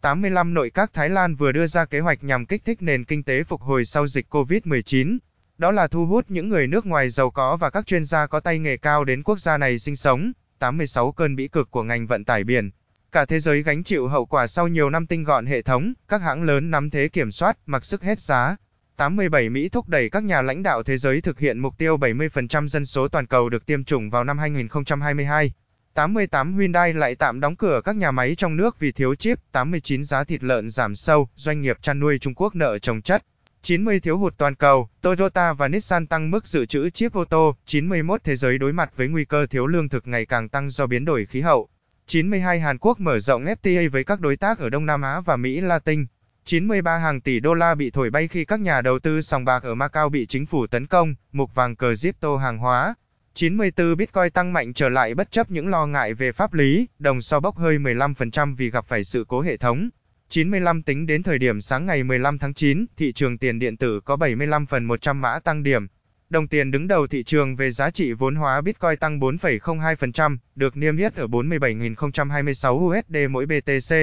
85 0.00 0.54
Nội 0.54 0.70
các 0.70 0.92
Thái 0.92 1.08
Lan 1.08 1.34
vừa 1.34 1.52
đưa 1.52 1.66
ra 1.66 1.84
kế 1.84 2.00
hoạch 2.00 2.24
nhằm 2.24 2.46
kích 2.46 2.64
thích 2.64 2.82
nền 2.82 3.04
kinh 3.04 3.22
tế 3.22 3.44
phục 3.44 3.60
hồi 3.60 3.84
sau 3.84 4.06
dịch 4.06 4.34
COVID-19 4.34 5.18
đó 5.60 5.70
là 5.70 5.86
thu 5.86 6.06
hút 6.06 6.24
những 6.28 6.48
người 6.48 6.66
nước 6.66 6.86
ngoài 6.86 7.10
giàu 7.10 7.30
có 7.30 7.56
và 7.56 7.70
các 7.70 7.86
chuyên 7.86 8.04
gia 8.04 8.26
có 8.26 8.40
tay 8.40 8.58
nghề 8.58 8.76
cao 8.76 9.04
đến 9.04 9.22
quốc 9.22 9.40
gia 9.40 9.56
này 9.56 9.78
sinh 9.78 9.96
sống. 9.96 10.32
86 10.58 11.12
cơn 11.12 11.36
bĩ 11.36 11.48
cực 11.48 11.70
của 11.70 11.82
ngành 11.82 12.06
vận 12.06 12.24
tải 12.24 12.44
biển. 12.44 12.70
Cả 13.12 13.24
thế 13.24 13.40
giới 13.40 13.62
gánh 13.62 13.84
chịu 13.84 14.08
hậu 14.08 14.26
quả 14.26 14.46
sau 14.46 14.68
nhiều 14.68 14.90
năm 14.90 15.06
tinh 15.06 15.24
gọn 15.24 15.46
hệ 15.46 15.62
thống, 15.62 15.92
các 16.08 16.22
hãng 16.22 16.42
lớn 16.42 16.70
nắm 16.70 16.90
thế 16.90 17.08
kiểm 17.08 17.30
soát, 17.30 17.58
mặc 17.66 17.84
sức 17.84 18.02
hết 18.02 18.20
giá. 18.20 18.56
87 18.96 19.48
Mỹ 19.48 19.68
thúc 19.68 19.88
đẩy 19.88 20.10
các 20.10 20.24
nhà 20.24 20.42
lãnh 20.42 20.62
đạo 20.62 20.82
thế 20.82 20.98
giới 20.98 21.20
thực 21.20 21.38
hiện 21.38 21.58
mục 21.58 21.78
tiêu 21.78 21.96
70% 21.96 22.68
dân 22.68 22.86
số 22.86 23.08
toàn 23.08 23.26
cầu 23.26 23.48
được 23.48 23.66
tiêm 23.66 23.84
chủng 23.84 24.10
vào 24.10 24.24
năm 24.24 24.38
2022. 24.38 25.52
88 25.94 26.58
Hyundai 26.58 26.92
lại 26.92 27.14
tạm 27.14 27.40
đóng 27.40 27.56
cửa 27.56 27.80
các 27.84 27.96
nhà 27.96 28.10
máy 28.10 28.34
trong 28.34 28.56
nước 28.56 28.78
vì 28.78 28.92
thiếu 28.92 29.14
chip, 29.14 29.38
89 29.52 30.04
giá 30.04 30.24
thịt 30.24 30.42
lợn 30.42 30.70
giảm 30.70 30.96
sâu, 30.96 31.28
doanh 31.36 31.60
nghiệp 31.60 31.76
chăn 31.82 32.00
nuôi 32.00 32.18
Trung 32.18 32.34
Quốc 32.34 32.54
nợ 32.54 32.78
trồng 32.78 33.02
chất. 33.02 33.22
90 33.62 34.00
thiếu 34.00 34.18
hụt 34.18 34.34
toàn 34.38 34.54
cầu, 34.54 34.88
Toyota 35.00 35.52
và 35.52 35.68
Nissan 35.68 36.06
tăng 36.06 36.30
mức 36.30 36.46
dự 36.46 36.66
trữ 36.66 36.90
chip 36.90 37.12
ô 37.12 37.24
tô, 37.24 37.56
91 37.66 38.24
thế 38.24 38.36
giới 38.36 38.58
đối 38.58 38.72
mặt 38.72 38.92
với 38.96 39.08
nguy 39.08 39.24
cơ 39.24 39.46
thiếu 39.46 39.66
lương 39.66 39.88
thực 39.88 40.06
ngày 40.06 40.26
càng 40.26 40.48
tăng 40.48 40.70
do 40.70 40.86
biến 40.86 41.04
đổi 41.04 41.26
khí 41.26 41.40
hậu. 41.40 41.68
92 42.06 42.60
Hàn 42.60 42.78
Quốc 42.78 43.00
mở 43.00 43.18
rộng 43.18 43.44
FTA 43.44 43.90
với 43.90 44.04
các 44.04 44.20
đối 44.20 44.36
tác 44.36 44.58
ở 44.58 44.70
Đông 44.70 44.86
Nam 44.86 45.02
Á 45.02 45.20
và 45.20 45.36
Mỹ 45.36 45.60
Latin. 45.60 46.06
93 46.44 46.98
hàng 46.98 47.20
tỷ 47.20 47.40
đô 47.40 47.54
la 47.54 47.74
bị 47.74 47.90
thổi 47.90 48.10
bay 48.10 48.28
khi 48.28 48.44
các 48.44 48.60
nhà 48.60 48.80
đầu 48.80 48.98
tư 48.98 49.20
sòng 49.20 49.44
bạc 49.44 49.62
ở 49.62 49.74
Macau 49.74 50.08
bị 50.08 50.26
chính 50.26 50.46
phủ 50.46 50.66
tấn 50.66 50.86
công, 50.86 51.14
mục 51.32 51.54
vàng 51.54 51.76
cờ 51.76 51.92
Zipto 51.92 52.36
hàng 52.36 52.58
hóa. 52.58 52.94
94 53.34 53.96
Bitcoin 53.96 54.30
tăng 54.30 54.52
mạnh 54.52 54.72
trở 54.74 54.88
lại 54.88 55.14
bất 55.14 55.30
chấp 55.30 55.50
những 55.50 55.68
lo 55.68 55.86
ngại 55.86 56.14
về 56.14 56.32
pháp 56.32 56.54
lý, 56.54 56.86
đồng 56.98 57.22
so 57.22 57.40
bốc 57.40 57.56
hơi 57.56 57.78
15% 57.78 58.56
vì 58.56 58.70
gặp 58.70 58.84
phải 58.86 59.04
sự 59.04 59.24
cố 59.28 59.40
hệ 59.40 59.56
thống. 59.56 59.88
95 60.30 60.82
tính 60.82 61.06
đến 61.06 61.22
thời 61.22 61.38
điểm 61.38 61.60
sáng 61.60 61.86
ngày 61.86 62.02
15 62.02 62.38
tháng 62.38 62.54
9, 62.54 62.86
thị 62.96 63.12
trường 63.12 63.38
tiền 63.38 63.58
điện 63.58 63.76
tử 63.76 64.00
có 64.00 64.16
75 64.16 64.66
phần 64.66 64.84
100 64.84 65.20
mã 65.20 65.38
tăng 65.38 65.62
điểm. 65.62 65.86
Đồng 66.28 66.48
tiền 66.48 66.70
đứng 66.70 66.88
đầu 66.88 67.06
thị 67.06 67.22
trường 67.22 67.56
về 67.56 67.70
giá 67.70 67.90
trị 67.90 68.12
vốn 68.12 68.34
hóa 68.34 68.60
Bitcoin 68.60 68.96
tăng 68.96 69.20
4,02%, 69.20 70.36
được 70.54 70.76
niêm 70.76 70.96
yết 70.96 71.14
ở 71.14 71.26
47.026 71.26 72.98
USD 72.98 73.16
mỗi 73.30 73.46
BTC. 73.46 73.94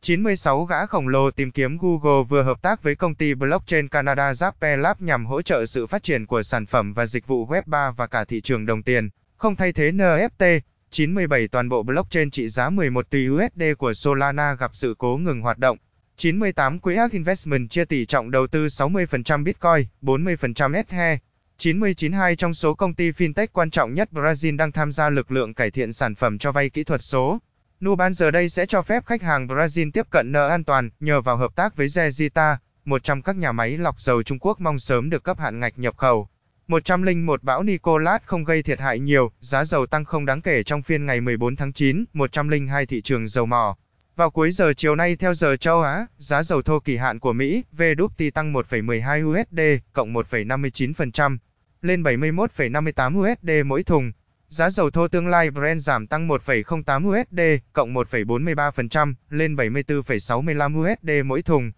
96 0.00 0.64
gã 0.64 0.86
khổng 0.86 1.08
lồ 1.08 1.30
tìm 1.30 1.50
kiếm 1.50 1.78
Google 1.80 2.24
vừa 2.28 2.42
hợp 2.42 2.62
tác 2.62 2.82
với 2.82 2.94
công 2.94 3.14
ty 3.14 3.34
blockchain 3.34 3.88
Canada 3.88 4.32
Zappe 4.32 4.76
Lab 4.76 5.00
nhằm 5.00 5.26
hỗ 5.26 5.42
trợ 5.42 5.66
sự 5.66 5.86
phát 5.86 6.02
triển 6.02 6.26
của 6.26 6.42
sản 6.42 6.66
phẩm 6.66 6.92
và 6.92 7.06
dịch 7.06 7.26
vụ 7.26 7.46
Web 7.46 7.62
3 7.66 7.90
và 7.90 8.06
cả 8.06 8.24
thị 8.24 8.40
trường 8.40 8.66
đồng 8.66 8.82
tiền, 8.82 9.08
không 9.36 9.56
thay 9.56 9.72
thế 9.72 9.92
NFT. 9.92 10.60
97 10.92 11.48
toàn 11.48 11.68
bộ 11.68 11.82
blockchain 11.82 12.30
trị 12.30 12.48
giá 12.48 12.70
11 12.70 13.10
tỷ 13.10 13.28
USD 13.28 13.62
của 13.78 13.94
Solana 13.94 14.54
gặp 14.54 14.70
sự 14.74 14.94
cố 14.98 15.16
ngừng 15.16 15.40
hoạt 15.40 15.58
động. 15.58 15.78
98 16.16 16.78
quỹ 16.78 16.96
Ark 16.96 17.12
Investment 17.12 17.70
chia 17.70 17.84
tỷ 17.84 18.06
trọng 18.06 18.30
đầu 18.30 18.46
tư 18.46 18.66
60% 18.66 19.44
Bitcoin, 19.44 19.86
40% 20.02 20.74
Ether. 20.74 21.18
992 21.58 22.36
trong 22.36 22.54
số 22.54 22.74
công 22.74 22.94
ty 22.94 23.10
fintech 23.10 23.46
quan 23.52 23.70
trọng 23.70 23.94
nhất 23.94 24.08
Brazil 24.12 24.56
đang 24.56 24.72
tham 24.72 24.92
gia 24.92 25.10
lực 25.10 25.30
lượng 25.30 25.54
cải 25.54 25.70
thiện 25.70 25.92
sản 25.92 26.14
phẩm 26.14 26.38
cho 26.38 26.52
vay 26.52 26.70
kỹ 26.70 26.84
thuật 26.84 27.02
số. 27.02 27.38
NuBan 27.84 28.14
giờ 28.14 28.30
đây 28.30 28.48
sẽ 28.48 28.66
cho 28.66 28.82
phép 28.82 29.06
khách 29.06 29.22
hàng 29.22 29.46
Brazil 29.46 29.90
tiếp 29.90 30.06
cận 30.10 30.32
nợ 30.32 30.48
an 30.48 30.64
toàn 30.64 30.90
nhờ 31.00 31.20
vào 31.20 31.36
hợp 31.36 31.54
tác 31.56 31.76
với 31.76 31.86
Zezita, 31.86 32.56
một 32.84 33.04
trong 33.04 33.22
các 33.22 33.36
nhà 33.36 33.52
máy 33.52 33.78
lọc 33.78 34.00
dầu 34.00 34.22
Trung 34.22 34.38
Quốc 34.38 34.60
mong 34.60 34.78
sớm 34.78 35.10
được 35.10 35.24
cấp 35.24 35.38
hạn 35.38 35.60
ngạch 35.60 35.78
nhập 35.78 35.96
khẩu. 35.96 36.28
101 36.68 37.42
bão 37.42 37.62
Nicolas 37.62 38.22
không 38.24 38.44
gây 38.44 38.62
thiệt 38.62 38.80
hại 38.80 38.98
nhiều, 38.98 39.32
giá 39.40 39.64
dầu 39.64 39.86
tăng 39.86 40.04
không 40.04 40.26
đáng 40.26 40.40
kể 40.40 40.62
trong 40.62 40.82
phiên 40.82 41.06
ngày 41.06 41.20
14 41.20 41.56
tháng 41.56 41.72
9, 41.72 42.04
102 42.12 42.86
thị 42.86 43.02
trường 43.02 43.28
dầu 43.28 43.46
mỏ. 43.46 43.76
Vào 44.16 44.30
cuối 44.30 44.52
giờ 44.52 44.72
chiều 44.76 44.96
nay 44.96 45.16
theo 45.16 45.34
giờ 45.34 45.56
châu 45.56 45.82
Á, 45.82 46.06
giá 46.16 46.42
dầu 46.42 46.62
thô 46.62 46.80
kỳ 46.80 46.96
hạn 46.96 47.18
của 47.18 47.32
Mỹ, 47.32 47.64
WTI 47.76 48.30
tăng 48.30 48.52
1,12 48.52 49.30
USD, 49.30 49.60
cộng 49.92 50.14
1,59%, 50.14 51.36
lên 51.82 52.02
71,58 52.02 53.18
USD 53.18 53.66
mỗi 53.66 53.82
thùng. 53.82 54.12
Giá 54.48 54.70
dầu 54.70 54.90
thô 54.90 55.08
tương 55.08 55.26
lai 55.26 55.50
Brent 55.50 55.80
giảm 55.80 56.06
tăng 56.06 56.28
1,08 56.28 57.08
USD, 57.08 57.40
cộng 57.72 57.94
1,43%, 57.94 59.14
lên 59.30 59.56
74,65 59.56 60.92
USD 60.92 61.26
mỗi 61.26 61.42
thùng. 61.42 61.72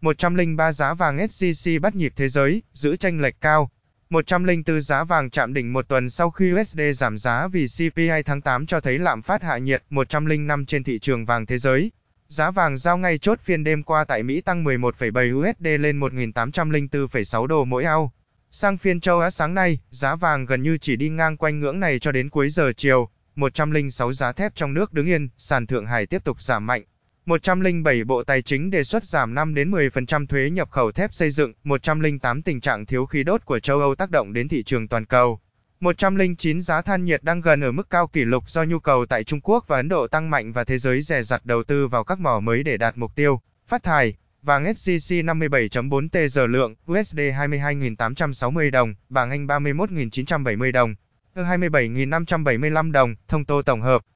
103 0.00 0.72
giá 0.72 0.94
vàng 0.94 1.16
SJC 1.18 1.80
bắt 1.80 1.94
nhịp 1.94 2.12
thế 2.16 2.28
giới, 2.28 2.62
giữ 2.72 2.96
tranh 2.96 3.20
lệch 3.20 3.40
cao. 3.40 3.70
104 4.10 4.80
giá 4.80 5.04
vàng 5.04 5.30
chạm 5.30 5.54
đỉnh 5.54 5.72
một 5.72 5.88
tuần 5.88 6.10
sau 6.10 6.30
khi 6.30 6.52
USD 6.52 6.80
giảm 6.94 7.18
giá 7.18 7.48
vì 7.48 7.66
CPI 7.66 8.22
tháng 8.24 8.40
8 8.40 8.66
cho 8.66 8.80
thấy 8.80 8.98
lạm 8.98 9.22
phát 9.22 9.42
hạ 9.42 9.58
nhiệt 9.58 9.82
105 9.90 10.66
trên 10.66 10.84
thị 10.84 10.98
trường 10.98 11.24
vàng 11.24 11.46
thế 11.46 11.58
giới. 11.58 11.90
Giá 12.28 12.50
vàng 12.50 12.76
giao 12.76 12.98
ngay 12.98 13.18
chốt 13.18 13.40
phiên 13.40 13.64
đêm 13.64 13.82
qua 13.82 14.04
tại 14.04 14.22
Mỹ 14.22 14.40
tăng 14.40 14.64
11,7 14.64 15.38
USD 15.38 15.66
lên 15.80 16.00
1.804,6 16.00 17.46
đô 17.46 17.64
mỗi 17.64 17.84
ao. 17.84 18.12
Sang 18.50 18.78
phiên 18.78 19.00
châu 19.00 19.20
Á 19.20 19.30
sáng 19.30 19.54
nay, 19.54 19.78
giá 19.90 20.14
vàng 20.14 20.46
gần 20.46 20.62
như 20.62 20.78
chỉ 20.78 20.96
đi 20.96 21.08
ngang 21.08 21.36
quanh 21.36 21.60
ngưỡng 21.60 21.80
này 21.80 21.98
cho 21.98 22.12
đến 22.12 22.30
cuối 22.30 22.50
giờ 22.50 22.72
chiều. 22.76 23.08
106 23.36 24.12
giá 24.12 24.32
thép 24.32 24.54
trong 24.54 24.74
nước 24.74 24.92
đứng 24.92 25.06
yên, 25.06 25.28
sàn 25.38 25.66
Thượng 25.66 25.86
Hải 25.86 26.06
tiếp 26.06 26.24
tục 26.24 26.42
giảm 26.42 26.66
mạnh. 26.66 26.82
107 27.28 28.04
Bộ 28.04 28.22
Tài 28.22 28.42
chính 28.42 28.70
đề 28.70 28.84
xuất 28.84 29.04
giảm 29.04 29.34
5 29.34 29.54
đến 29.54 29.70
10% 29.70 30.26
thuế 30.26 30.50
nhập 30.50 30.70
khẩu 30.70 30.92
thép 30.92 31.14
xây 31.14 31.30
dựng, 31.30 31.52
108 31.64 32.42
tình 32.42 32.60
trạng 32.60 32.86
thiếu 32.86 33.06
khí 33.06 33.22
đốt 33.22 33.44
của 33.44 33.58
châu 33.58 33.80
Âu 33.80 33.94
tác 33.94 34.10
động 34.10 34.32
đến 34.32 34.48
thị 34.48 34.62
trường 34.62 34.88
toàn 34.88 35.04
cầu. 35.04 35.40
109 35.80 36.62
giá 36.62 36.82
than 36.82 37.04
nhiệt 37.04 37.22
đang 37.22 37.40
gần 37.40 37.64
ở 37.64 37.72
mức 37.72 37.90
cao 37.90 38.06
kỷ 38.06 38.24
lục 38.24 38.50
do 38.50 38.64
nhu 38.64 38.78
cầu 38.78 39.06
tại 39.06 39.24
Trung 39.24 39.40
Quốc 39.40 39.64
và 39.68 39.76
Ấn 39.76 39.88
Độ 39.88 40.06
tăng 40.06 40.30
mạnh 40.30 40.52
và 40.52 40.64
thế 40.64 40.78
giới 40.78 41.02
dè 41.02 41.22
dặt 41.22 41.44
đầu 41.44 41.62
tư 41.62 41.88
vào 41.88 42.04
các 42.04 42.20
mỏ 42.20 42.40
mới 42.40 42.62
để 42.62 42.76
đạt 42.76 42.98
mục 42.98 43.14
tiêu 43.14 43.40
phát 43.66 43.82
thải. 43.82 44.14
Vàng 44.42 44.64
SJC 44.64 45.24
57.4 45.24 46.08
T 46.08 46.30
giờ 46.30 46.46
lượng, 46.46 46.74
USD 46.92 47.18
22.860 47.18 48.70
đồng, 48.70 48.94
bảng 49.08 49.30
Anh 49.30 49.46
31.970 49.46 50.72
đồng, 50.72 50.94
e 51.34 51.42
27.575 51.42 52.92
đồng, 52.92 53.14
thông 53.28 53.44
tô 53.44 53.62
tổng 53.62 53.80
hợp. 53.80 54.02